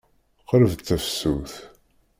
[0.47, 1.53] Qrib d tafsut.